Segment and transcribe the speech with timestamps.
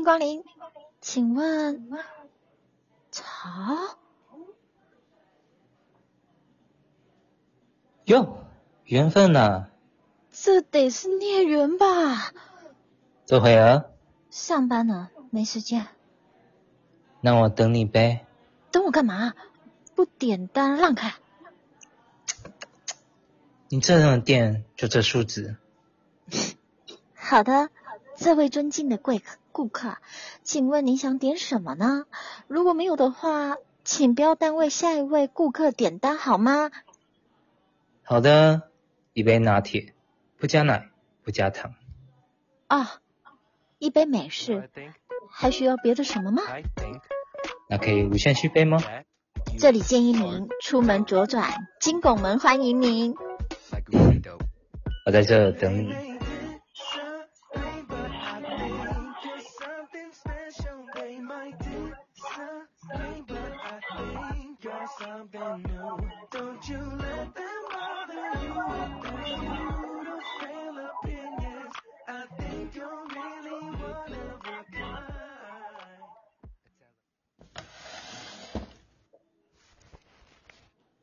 [0.00, 0.42] 迎光临，
[1.02, 1.90] 请问
[3.10, 3.98] 曹？
[8.04, 8.46] 哟，
[8.84, 9.68] 缘分呐、
[10.32, 12.32] 这得是孽缘吧？
[13.26, 13.90] 这会儿，
[14.30, 15.86] 上班呢，没时间。
[17.20, 18.24] 那我等你呗。
[18.70, 19.34] 等我干嘛？
[19.94, 21.12] 不点单让开。
[23.68, 25.56] 你这种店就这素质，
[27.14, 27.68] 好的，
[28.20, 29.96] 这位尊敬的贵客顾客，
[30.42, 32.04] 请问您想点什么呢？
[32.48, 36.70] 如果没有的话，请不要耽误下一位顾客点单好吗？
[38.02, 38.68] 好的，
[39.14, 39.94] 一杯拿铁，
[40.38, 40.90] 不加奶，
[41.24, 41.72] 不加糖。
[42.66, 43.00] 啊，
[43.78, 44.68] 一杯美式，
[45.30, 46.42] 还需要别的什么吗？
[47.70, 48.82] 那可以无限续杯吗？
[49.58, 53.14] 这里建议您出门左转，金拱门欢迎您。
[55.06, 56.09] 我在这等你。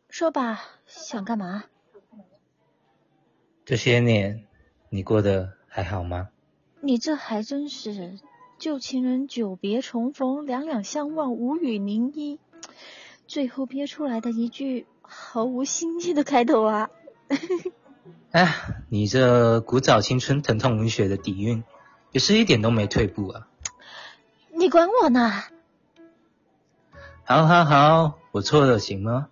[0.09, 1.63] 说吧，想干嘛？
[3.65, 4.45] 这些年
[4.89, 6.29] 你过得还好吗？
[6.81, 8.19] 你这还真是
[8.59, 12.39] 旧情人久别重逢，两两相望无语凝噎，
[13.27, 16.89] 最后憋出来的一句毫无新意的开头啊！
[18.31, 18.55] 哎，
[18.89, 21.63] 你这古早青春疼痛文学的底蕴，
[22.11, 23.47] 也是一点都没退步啊！
[24.53, 25.43] 你管我呢？
[27.25, 29.27] 好好好，我错了行吗？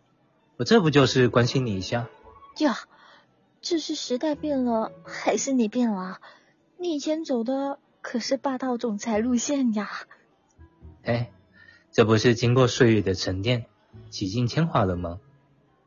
[0.57, 2.07] 我这不就是关心你一下？
[2.59, 2.77] 呀，
[3.61, 6.19] 这是时代变了，还是你变了？
[6.77, 9.89] 你以前走的可是霸道总裁路线呀！
[11.03, 11.31] 哎，
[11.91, 13.65] 这不是经过岁月的沉淀，
[14.09, 15.19] 洗尽铅华了吗？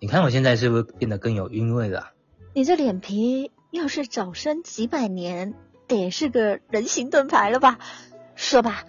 [0.00, 2.12] 你看我现在是不是变得更有韵味了？
[2.54, 5.54] 你这脸皮要是早生几百年，
[5.86, 7.78] 得是个人形盾牌了吧？
[8.34, 8.84] 说吧，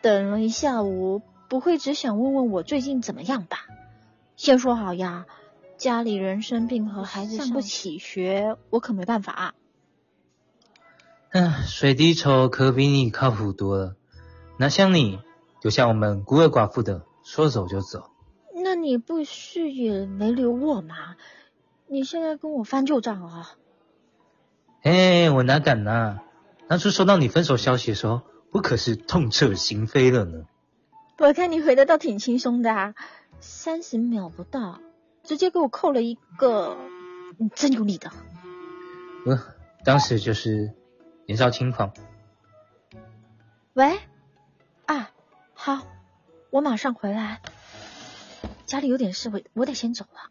[0.00, 3.58] 等了一下午，不会只想问问我最近怎么样吧？
[4.36, 5.26] 先说好呀，
[5.76, 9.32] 家里人生病和孩子上不起学，我可没办法。
[9.32, 9.54] 啊
[11.30, 13.96] 嗯，水滴筹可比你靠谱多了。
[14.56, 15.18] 哪像你，
[15.60, 18.10] 就像我们孤儿寡妇的，说走就走。
[18.84, 21.16] 那你不是也没留我吗？
[21.86, 23.56] 你现在跟我翻旧账啊？
[24.82, 26.20] 哎，我哪敢呐、
[26.68, 30.44] 当初收到你分手消息的时候，我可是痛彻心扉了呢。
[31.16, 32.94] 我看你回的倒挺轻松的啊，
[33.40, 34.80] 三十秒不到，
[35.22, 36.76] 直接给我扣了一个，
[37.38, 38.10] 你真有理的。
[39.24, 39.40] 呃，
[39.82, 40.74] 当时就是
[41.24, 41.90] 年少轻狂。
[43.72, 43.98] 喂，
[44.84, 45.10] 啊，
[45.54, 45.86] 好，
[46.50, 47.40] 我马上回来。
[48.66, 50.30] 家里有点事，我我得先走了。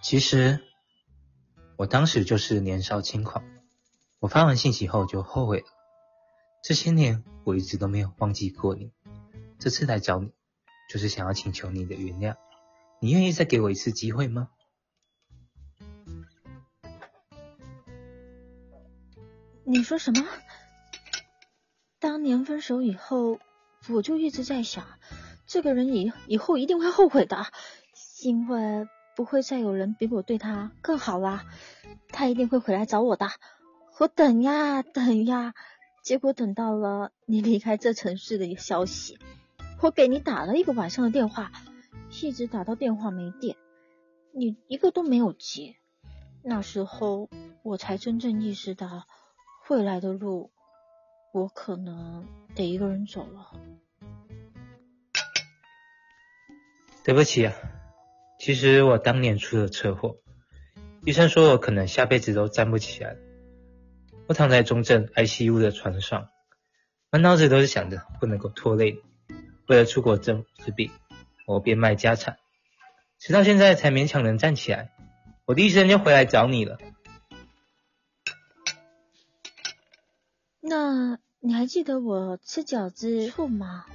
[0.00, 0.60] 其实
[1.76, 3.44] 我当时就是年少轻狂，
[4.20, 5.66] 我发完信息后就后悔了。
[6.62, 8.90] 这些年我一直都没有忘记过你，
[9.58, 10.32] 这次来找你，
[10.88, 12.36] 就是想要请求你的原谅。
[13.00, 14.48] 你愿意再给我一次机会吗？
[19.70, 20.26] 你说什么？
[22.00, 23.38] 当年分手以后，
[23.90, 24.86] 我就一直在想，
[25.46, 27.44] 这个人以以后一定会后悔的，
[28.22, 31.44] 因为不会再有人比我对他更好啦。
[32.08, 33.28] 他一定会回来找我的。
[33.98, 35.52] 我等呀等呀，
[36.02, 39.18] 结果等到了你离开这城市的一消息。
[39.82, 41.52] 我给你打了一个晚上的电话，
[42.22, 43.58] 一直打到电话没电，
[44.32, 45.76] 你一个都没有接。
[46.42, 47.28] 那时候
[47.62, 49.06] 我才真正意识到。
[49.70, 50.50] 未来的路，
[51.32, 53.52] 我可能得一个人走了。
[57.04, 57.52] 对不起啊，
[58.38, 60.16] 其实我当年出了车祸，
[61.04, 63.16] 医生说我可能下辈子都站不起来。
[64.26, 66.28] 我躺在中正 ICU 的床上，
[67.10, 69.34] 满脑子都是想着不能够拖累你。
[69.66, 70.90] 为了出国治治病，
[71.46, 72.38] 我变卖家产，
[73.18, 74.92] 直到现在才勉强能站起来。
[75.44, 76.78] 我第一时间就回来找你了。
[80.68, 83.86] 那你还记得我吃饺子醋吗？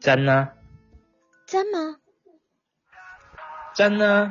[0.00, 0.50] 沾呢、
[1.46, 2.00] 沾吗？
[3.74, 4.28] 沾呢？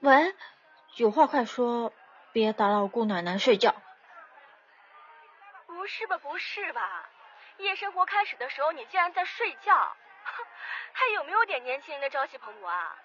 [0.00, 0.34] 喂，
[0.96, 1.92] 有话快说，
[2.32, 3.74] 别打扰姑奶奶睡觉。
[6.34, 7.08] 不是吧？
[7.58, 9.96] 夜生活开始的时候，你竟然在睡觉，
[10.92, 12.96] 还有没有点年轻人的朝气蓬勃啊？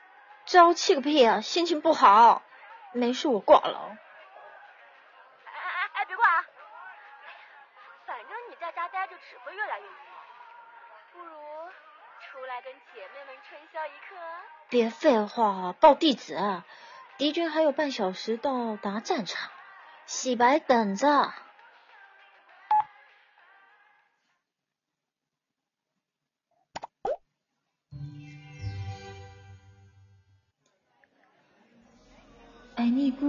[0.47, 1.39] 朝气个屁啊！
[1.39, 2.41] 心情不好，
[2.91, 3.95] 没事我挂了。
[5.45, 6.43] 哎哎哎，别挂啊！
[8.07, 11.69] 反正你在家待着只会越来越 emo，不如
[12.31, 14.15] 出来跟姐妹们春宵一刻。
[14.69, 16.35] 别废话，报地址，
[17.19, 19.51] 敌军还有半小时到达战场，
[20.07, 21.31] 洗白等着。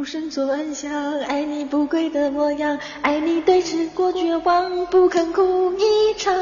[0.00, 6.34] 孤身走暗巷，爱你不跪的模样，爱你对峙过绝望，不肯哭一场。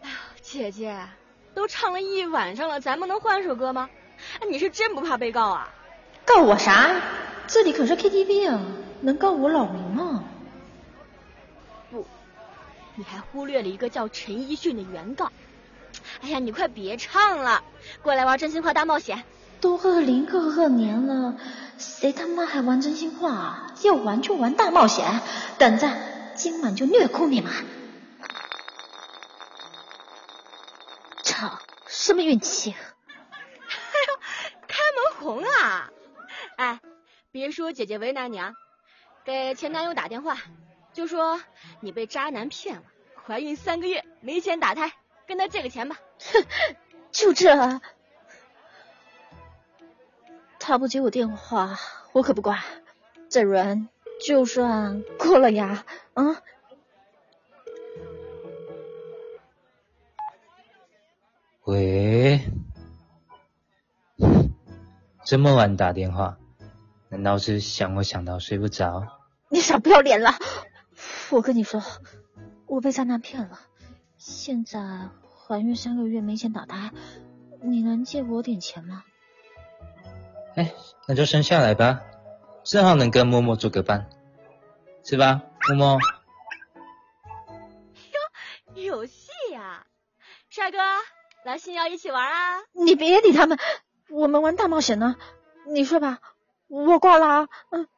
[0.00, 0.08] 哎呦，
[0.40, 0.98] 姐姐，
[1.52, 3.90] 都唱了一晚上了，咱们能换首歌吗？
[4.40, 5.68] 哎，你是真不怕被告啊？
[6.24, 6.90] 告我啥？
[7.46, 8.62] 这里可是 KTV 啊，
[9.02, 10.24] 能告我扰民吗？
[11.90, 12.06] 不，
[12.94, 15.30] 你还忽略了一个叫陈奕迅的原告。
[16.22, 17.62] 哎呀，你快别唱了，
[18.00, 19.22] 过来玩真心话大冒险。
[19.60, 21.36] 都二零二二年了，
[21.78, 23.74] 谁他妈还玩真心话啊？
[23.82, 25.20] 要玩就玩大冒险，
[25.58, 25.88] 等着，
[26.34, 27.52] 今晚就虐哭你们！
[31.22, 32.72] 操，什么运气？
[32.72, 33.76] 哎
[34.08, 34.20] 呦，
[34.66, 35.90] 开门红啊！
[36.56, 36.80] 哎，
[37.30, 38.54] 别说姐姐为难你啊，
[39.24, 40.38] 给前男友打电话，
[40.94, 41.40] 就说
[41.80, 42.82] 你被渣男骗了，
[43.26, 44.92] 怀孕三个月没钱打胎，
[45.26, 45.96] 跟他借个钱吧。
[46.32, 46.44] 哼，
[47.12, 47.80] 就这。
[50.70, 51.76] 他不接我电话，
[52.12, 52.60] 我可不管。
[53.28, 53.88] 这人
[54.24, 55.84] 就算过了呀，
[56.14, 56.40] 啊？
[61.64, 62.52] 喂？
[65.24, 66.38] 这么晚打电话，
[67.08, 69.18] 难道是想我想到睡不着？
[69.48, 70.30] 你少不要脸了！
[71.32, 71.82] 我跟你说，
[72.68, 73.58] 我被渣男骗了，
[74.18, 76.92] 现在怀孕三个月没钱打胎，
[77.60, 79.02] 你能借我点钱吗？
[80.60, 80.74] 哎，
[81.08, 82.02] 那就生下来吧，
[82.64, 84.10] 正好能跟默默做个伴，
[85.02, 85.98] 是吧，默默？
[88.74, 89.86] 哟，有戏呀！
[90.50, 90.76] 帅哥，
[91.46, 92.60] 来星耀一起玩啊！
[92.72, 93.58] 你别理他们，
[94.10, 95.16] 我们玩大冒险呢。
[95.66, 96.18] 你说吧，
[96.68, 97.48] 我挂了啊。
[97.70, 97.88] 嗯。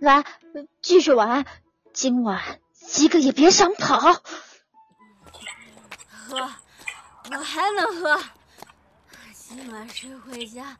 [0.00, 0.24] 来，
[0.82, 1.46] 继续玩，
[1.92, 2.58] 今晚。
[2.96, 3.98] 一个也别想跑！
[6.10, 6.50] 喝，
[7.30, 8.20] 我还能喝。
[9.32, 10.76] 今晚睡回家，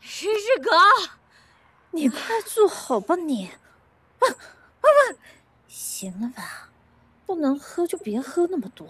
[0.00, 0.70] 谁是狗。
[1.90, 3.48] 你快住好吧你！
[3.48, 4.28] 啊啊
[4.80, 5.16] 啊！
[5.68, 6.68] 行了吧，
[7.26, 8.88] 不能喝就别喝那么多。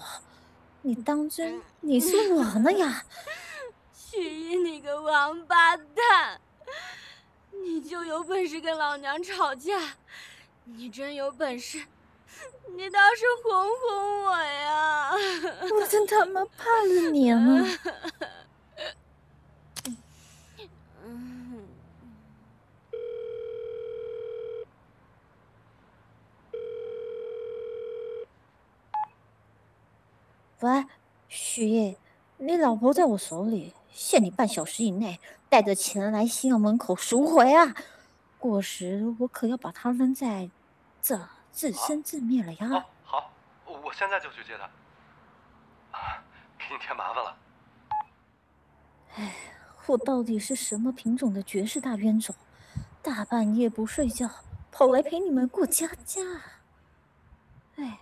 [0.82, 3.04] 你当真你是我呢呀？
[3.92, 6.40] 徐一，你个王八蛋！
[7.50, 9.96] 你就有本事跟老娘吵架？
[10.64, 11.84] 你真有本事！
[12.76, 15.10] 你倒是哄哄我呀！
[15.72, 17.64] 我真他妈怕了你了！
[30.60, 30.84] 喂，
[31.28, 31.96] 许烨，
[32.38, 37.74] 你老婆在我手里，限你半小时以内带着钱来新阳门口赎回啊！
[38.38, 40.50] 过时我可要把她扔在
[41.02, 41.18] 这。
[41.56, 42.84] 自生自灭了呀！
[43.02, 43.32] 好，
[43.64, 44.64] 我现在就去接他。
[45.98, 46.22] 啊，
[46.58, 47.36] 给你添麻烦了。
[49.14, 49.34] 哎，
[49.86, 52.36] 我到底是什么品种的绝世大冤种？
[53.00, 54.28] 大半夜不睡觉，
[54.70, 56.20] 跑来陪你们过家家。
[57.76, 58.00] 哎。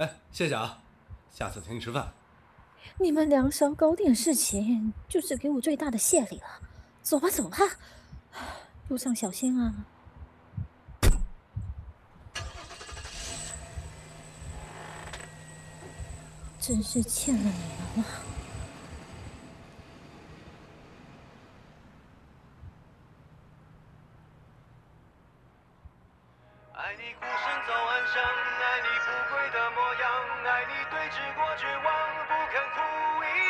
[0.00, 0.78] 哎，谢谢啊，
[1.30, 2.10] 下次请你吃饭。
[2.98, 6.46] 你们两少搞点事情，就是给我最大的谢礼了。
[7.02, 7.58] 走吧，走吧，
[8.88, 9.74] 路上小心啊！
[16.58, 18.29] 真是欠了你们了。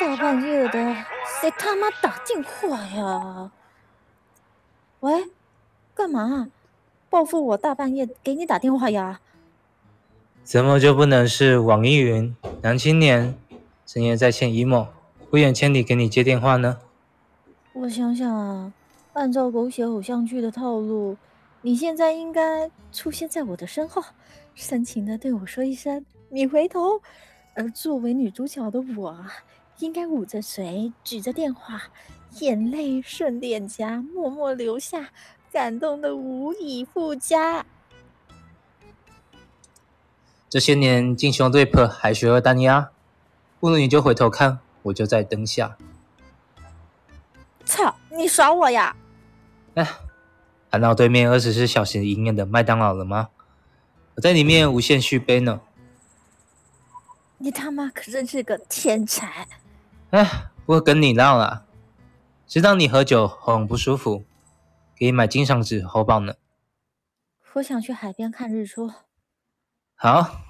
[0.01, 0.95] 大半夜的，
[1.41, 3.51] 谁他妈打电话呀？
[5.01, 5.31] 喂，
[5.95, 6.49] 干嘛？
[7.09, 9.21] 报复我大半夜给你打电话呀？
[10.43, 13.35] 怎么就不能是网易云男青年
[13.87, 14.89] 深夜在线 emo
[15.29, 16.79] 不远千里给你接电话呢？
[17.73, 18.73] 我想想啊，
[19.13, 21.17] 按照狗血偶像剧的套路，
[21.63, 24.03] 你现在应该出现在我的身后，
[24.55, 27.03] 深情的对我说一声“你回头”，
[27.55, 29.27] 而作为女主角的我，
[29.79, 31.83] 应该捂着嘴，举着电话，
[32.39, 35.11] 眼泪顺脸颊默默流下，
[35.53, 37.67] 感动的无以复加。
[40.49, 42.91] 这些年进修 rap 还学了单押，
[43.59, 45.77] 不如你就回头看，我就在灯下。
[47.65, 48.97] 操，你耍我呀！
[49.75, 49.87] 哎，
[50.71, 53.29] 看到对面二十四小时营业的麦当劳了吗？
[54.17, 55.61] 我在里面无限续杯呢。
[57.43, 59.49] 你他妈可真是个天才！
[60.11, 61.65] 哎，不跟你闹了，
[62.47, 64.25] 知道你喝酒喉咙不舒服，
[64.95, 66.35] 给你买金嗓子喉宝呢。
[67.55, 68.93] 我想去海边看日出。
[69.95, 70.43] 好。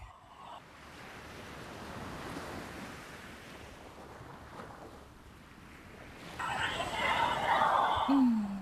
[8.09, 8.61] 嗯，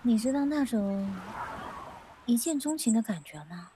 [0.00, 1.14] 你知道那种
[2.24, 3.72] 一见钟情的感觉吗？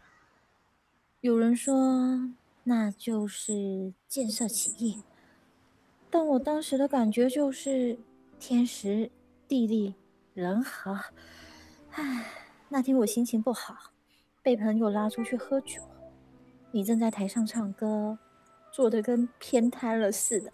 [1.21, 2.31] 有人说
[2.67, 5.03] 那就是见色起意，
[6.09, 7.99] 但我当时的感觉就是
[8.41, 9.11] 天时
[9.47, 9.95] 地利
[10.33, 10.99] 人和。
[11.91, 12.27] 唉，
[12.71, 13.93] 那天我心情不好，
[14.43, 15.83] 被朋友拉出去喝酒。
[16.71, 18.19] 你正在台上唱歌，
[18.73, 20.51] 做的跟偏瘫了似的，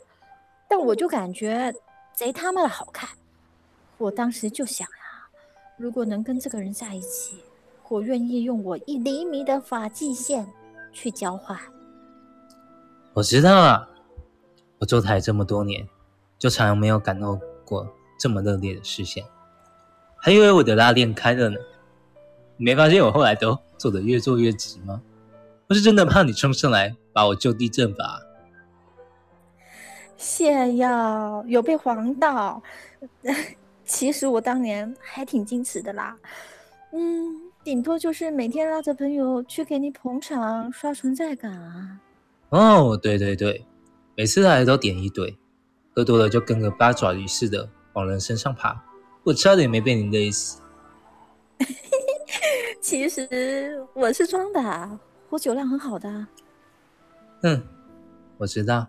[0.69, 1.73] 但我就感觉
[2.13, 3.09] 贼他妈的好看。
[3.99, 5.31] 我当时就想啊，
[5.77, 7.39] 如果能跟这个人在一起，
[7.89, 10.47] 我愿意用我一厘米的发际线
[10.93, 11.57] 去交换。
[13.21, 13.87] 我知道啊，
[14.79, 15.87] 我做台这么多年，
[16.39, 17.87] 就从来没有感到过
[18.19, 19.23] 这么热烈的视线，
[20.17, 21.57] 还以为我的拉链开了呢。
[22.57, 25.03] 你没发现我后来都做的越做越直吗？
[25.69, 28.23] 我是真的怕你冲上来把我就地正法。
[30.17, 32.63] 谢耀，有被黄到。
[33.85, 36.17] 其实我当年还挺矜持的啦，
[36.93, 42.01] 嗯，顶多就是每天拉着朋友去给你捧场刷存在感啊。
[42.51, 43.65] 哦，对对对，
[44.17, 45.39] 每次来都点一堆，
[45.95, 48.85] 喝多了就跟个八爪鱼似的往人身上爬，
[49.25, 50.61] 我差点没被你勒死。
[52.83, 54.99] 其实我是装的。
[55.29, 56.27] 我酒量很好的。
[57.43, 57.63] 嗯，
[58.37, 58.89] 我知道。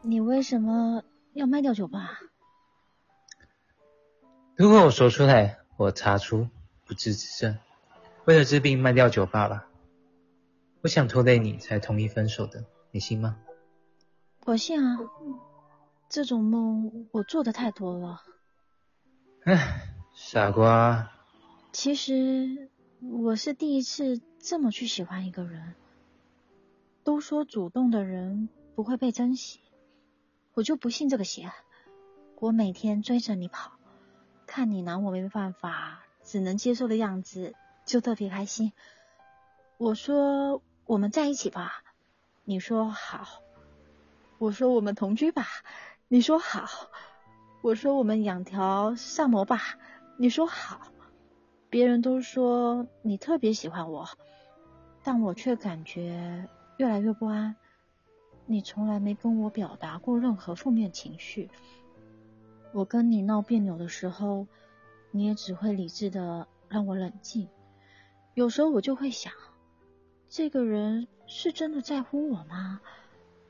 [0.00, 1.02] 你为什么
[1.34, 2.18] 要卖掉酒吧？
[4.56, 6.48] 如果我说出来，我查出
[6.86, 7.58] 不治之症，
[8.26, 9.68] 为了治病卖掉酒吧吧。
[10.80, 13.38] 我想拖累你才同意分手的，你信吗？
[14.46, 14.98] 我信啊，
[16.08, 18.22] 这种梦我做的太多了。
[19.44, 19.82] 唉，
[20.14, 21.10] 傻瓜。
[21.72, 25.74] 其实我是第一次这么去喜欢一个人。
[27.02, 29.60] 都说主动的人不会被珍惜，
[30.54, 31.52] 我就不信这个邪。
[32.36, 33.72] 我每天追着你跑，
[34.46, 37.54] 看你拿我没办法，只能接受的样子，
[37.84, 38.72] 就特别开心。
[39.76, 41.82] 我说我们在一起吧，
[42.44, 43.42] 你说好。
[44.38, 45.46] 我说我们同居吧，
[46.08, 46.66] 你说好。
[47.62, 49.78] 我说我们养条萨摩吧，
[50.18, 50.92] 你说好。
[51.70, 54.08] 别人都说你特别喜欢我，
[55.02, 57.56] 但我却感觉越来越不安。
[58.46, 61.50] 你从来没跟我表达过任何负面情绪。
[62.72, 64.46] 我跟你闹别扭的时候，
[65.10, 67.48] 你也只会理智的让我冷静。
[68.34, 69.32] 有时候我就会想，
[70.28, 72.80] 这个人是真的在乎我吗？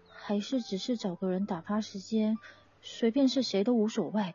[0.08, 2.38] 还是只是找个人打发时间，
[2.80, 4.34] 随便是谁都无所谓？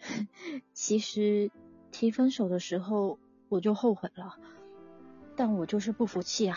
[0.72, 1.50] 其实。
[1.92, 3.18] 提分手的时候，
[3.48, 4.38] 我就后悔了，
[5.34, 6.56] 但我就是不服气啊！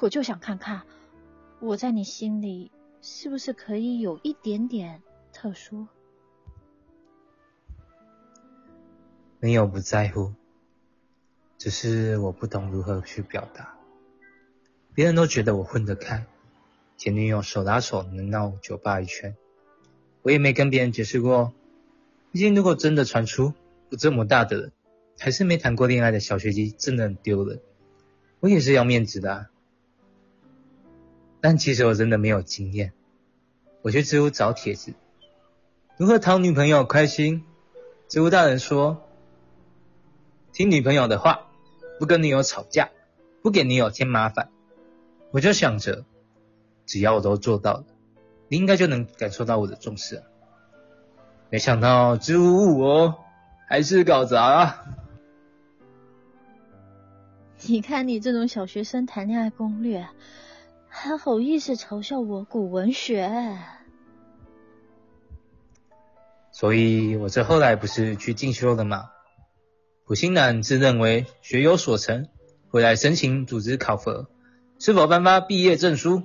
[0.00, 0.86] 我就想看看，
[1.60, 2.72] 我在你心里
[3.02, 5.02] 是不是可以有一点点
[5.34, 5.86] 特殊？
[9.38, 10.32] 没有不在乎，
[11.62, 13.74] 只是我不懂如何去表达。
[14.94, 16.26] 别人都觉得我混得开，
[16.96, 19.36] 前女友手拉手能闹酒吧一圈，
[20.22, 21.52] 我也没跟别人解释过。
[22.32, 23.54] 毕竟如果真的传出……
[23.92, 24.72] 我这么大的人，
[25.20, 27.60] 还是没谈过恋爱的小学鸡，真的很丢人。
[28.40, 29.46] 我也是要面子的，啊
[31.40, 32.92] 但其实我真的没有经验。
[33.82, 34.94] 我去知乎找帖子，
[35.96, 37.44] 如何讨女朋友开心？
[38.08, 39.08] 知乎大人说：
[40.52, 41.46] 听女朋友的话，
[42.02, 42.90] 不跟女友吵架，
[43.44, 44.48] 不给女友添麻烦。
[45.30, 46.04] 我就想着，
[46.84, 47.84] 只要我都做到了，
[48.48, 50.24] 你应该就能感受到我的重视啊。
[51.48, 53.18] 没想到支吾吾哦。
[53.68, 54.84] 还是搞砸了！
[57.66, 60.08] 你看你这种小学生谈恋爱攻略，
[60.88, 63.56] 还好意思嘲笑我古文学？
[66.50, 69.12] 所以我这后来不是去进修了吗？
[70.12, 72.28] 普星男自认为学有所成，
[72.68, 74.28] 回来申请组织考核，
[74.78, 76.24] 是否颁发毕业证书？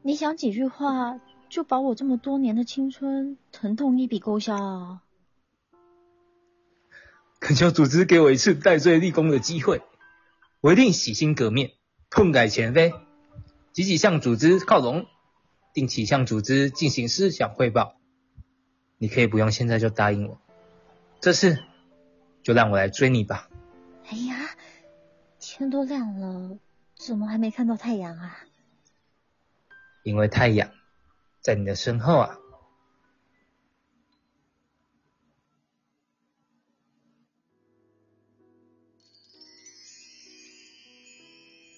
[0.00, 1.20] 你想几句话
[1.50, 5.02] 就把我这么多年的青春疼痛一笔勾销啊？
[7.38, 9.82] 恳求组织给我一次戴罪立功的机会，
[10.62, 11.72] 我一定洗心革面，
[12.08, 12.94] 痛改前非，
[13.74, 15.04] 积极向组织靠拢，
[15.74, 17.96] 定期向组织进行思想汇报。
[18.96, 20.40] 你可以不用现在就答应我，
[21.20, 21.58] 这次
[22.48, 23.46] 就让我来追你吧。
[24.06, 24.56] 哎呀，
[25.38, 26.58] 天都亮了，
[26.96, 28.38] 怎么还没看到太阳啊？
[30.02, 30.70] 因为太阳
[31.42, 32.38] 在你的身后啊。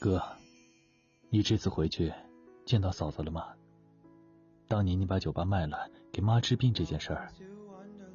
[0.00, 0.23] 哥，
[1.31, 2.15] 你这次回去
[2.65, 3.45] 见到嫂子了吗？
[4.69, 7.29] 当年你把酒吧卖了给妈治病这件事儿，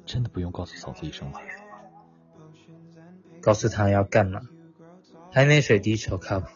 [0.06, 1.38] 真的不用告诉嫂子一声吗？
[3.46, 4.40] 告诉他要干嘛？
[5.30, 6.48] 海内水滴筹靠谱。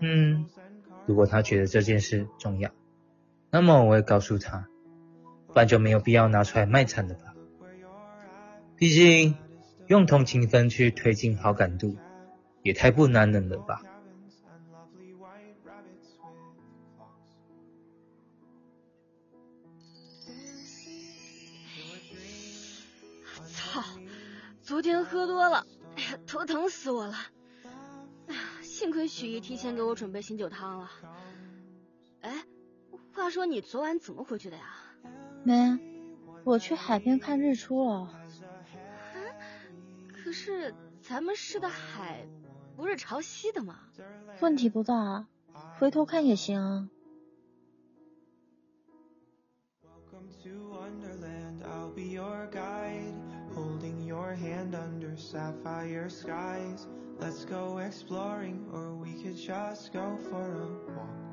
[0.00, 0.46] 嗯，
[1.06, 2.72] 如果他觉得这件事重要，
[3.52, 4.66] 那么我会告诉他，
[5.46, 7.36] 不然就没有必要拿出来卖惨了吧？
[8.74, 9.36] 毕竟
[9.86, 11.96] 用同情分去推进好感度。
[12.64, 13.82] 也太不男人了吧！
[24.64, 27.14] 昨天喝多了，哎呀，头疼死我了！
[28.28, 30.90] 哎呀，幸亏许姨提前给我准备醒酒汤了。
[32.22, 32.46] 哎，
[33.12, 34.74] 话说你昨晚怎么回去的呀？
[35.42, 35.78] 没，
[36.44, 38.08] 我去海边看日出了。
[40.24, 42.26] 可是咱们市的海……
[42.74, 43.80] 不是朝西的吗？
[44.40, 45.26] 问题不大，
[45.78, 46.88] 回头看也行。
[54.14, 56.86] your hand under sapphire skies.
[57.18, 61.23] Let's go exploring, or we could just go for a walk.